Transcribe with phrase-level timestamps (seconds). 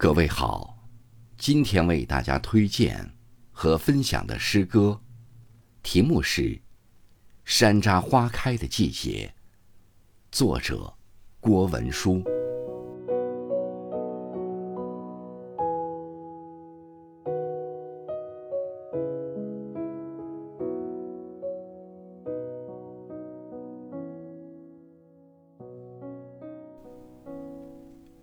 [0.00, 0.78] 各位好，
[1.36, 3.10] 今天为大家推荐
[3.50, 5.00] 和分享的诗歌，
[5.82, 6.42] 题目是
[7.44, 9.34] 《山楂花开的季节》，
[10.30, 10.94] 作者
[11.40, 12.22] 郭文书。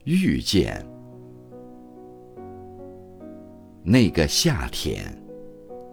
[0.05, 0.94] 遇见。
[3.87, 5.15] 那个夏天，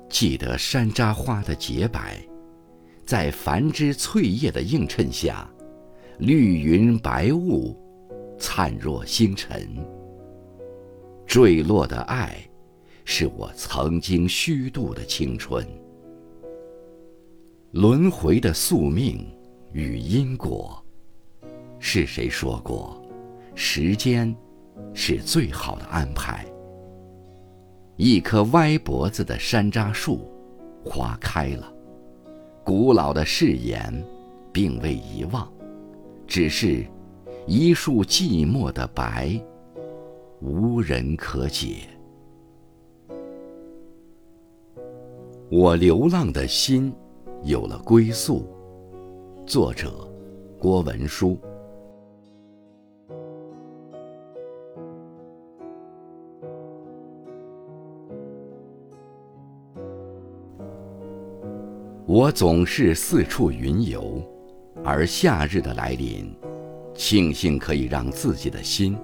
[0.08, 2.16] 记得山楂花的洁白，
[3.04, 5.46] 在繁枝翠叶的映衬下，
[6.18, 7.76] 绿云白雾，
[8.38, 9.68] 灿若星辰。
[11.26, 12.34] 坠落的爱，
[13.04, 15.62] 是我曾经虚度的青春。
[17.72, 19.22] 轮回的宿命
[19.74, 20.82] 与因果，
[21.78, 23.04] 是谁说过，
[23.54, 24.34] 时间
[24.94, 26.46] 是最好的安排？
[27.96, 30.20] 一棵歪脖子的山楂树，
[30.84, 31.72] 花开了。
[32.64, 33.92] 古老的誓言，
[34.50, 35.50] 并未遗忘，
[36.26, 36.84] 只是
[37.46, 39.38] 一树寂寞的白，
[40.40, 41.88] 无人可解。
[45.50, 46.92] 我流浪的心，
[47.42, 48.46] 有了归宿。
[49.46, 50.08] 作者：
[50.58, 51.38] 郭文书。
[62.14, 64.22] 我总是四处云游，
[64.84, 66.30] 而夏日的来临，
[66.94, 68.94] 庆幸可以让自己的心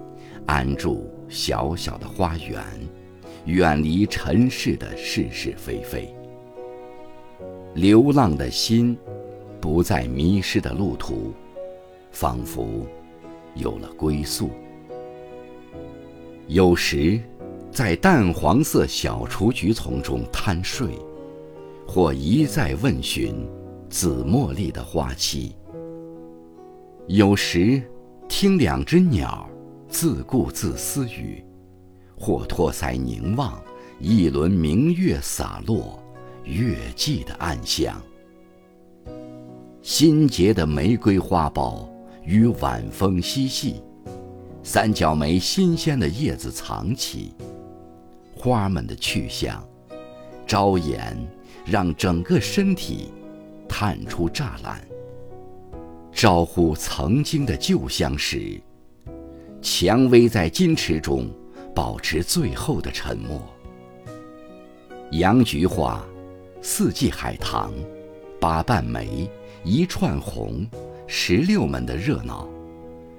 [0.45, 2.63] 安住小小的花园，
[3.45, 6.13] 远离尘世的是是非非。
[7.73, 8.95] 流浪的心，
[9.59, 11.33] 不再迷失的路途，
[12.11, 12.85] 仿佛
[13.55, 14.51] 有了归宿。
[16.45, 17.19] 有时，
[17.71, 20.89] 在淡黄色小雏菊丛中贪睡。
[21.91, 23.33] 或一再问询
[23.89, 25.55] 紫茉莉的花期，
[27.07, 27.81] 有时
[28.27, 29.49] 听两只鸟
[29.87, 31.43] 自顾自私语，
[32.15, 33.59] 或托腮凝望
[33.99, 35.99] 一轮明月洒落
[36.43, 37.99] 月季的暗香。
[39.81, 41.89] 新结的玫瑰花苞
[42.23, 43.81] 与晚风嬉戏，
[44.61, 47.33] 三角梅新鲜的叶子藏起，
[48.35, 49.67] 花们的去向，
[50.45, 51.17] 朝颜。
[51.69, 53.11] 让整个身体
[53.67, 54.81] 探出栅栏，
[56.11, 58.59] 招呼曾经的旧相识。
[59.61, 61.29] 蔷薇在矜持中
[61.75, 63.41] 保持最后的沉默。
[65.11, 66.03] 洋菊花、
[66.61, 67.71] 四季海棠、
[68.39, 69.29] 八瓣梅、
[69.63, 70.65] 一串红、
[71.05, 72.47] 石榴们的热闹，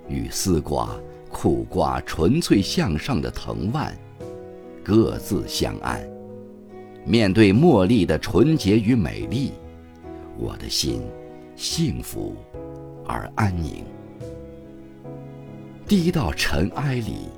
[0.09, 0.91] 与丝瓜、
[1.31, 3.97] 苦瓜纯粹向上的藤蔓，
[4.83, 6.01] 各自相安。
[7.05, 9.53] 面对茉莉的纯洁与美丽，
[10.39, 11.03] 我的心
[11.57, 12.37] 幸福
[13.07, 13.85] 而安宁。
[15.89, 17.29] 低到尘埃里，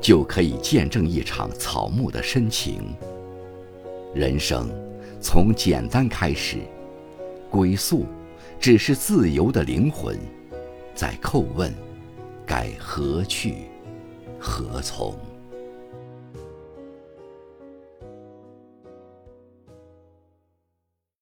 [0.00, 2.94] 就可以见证一场草木的深情。
[4.14, 4.68] 人生
[5.20, 6.58] 从简单开始，
[7.50, 8.04] 归宿
[8.60, 10.18] 只是自由的灵魂
[10.94, 11.72] 在叩问：
[12.44, 13.54] 该何去
[14.38, 15.16] 何从？